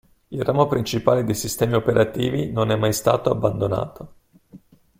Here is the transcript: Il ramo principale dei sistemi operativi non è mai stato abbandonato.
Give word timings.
Il 0.29 0.41
ramo 0.41 0.65
principale 0.65 1.23
dei 1.23 1.35
sistemi 1.35 1.73
operativi 1.75 2.51
non 2.51 2.71
è 2.71 2.75
mai 2.75 2.91
stato 2.91 3.29
abbandonato. 3.29 4.13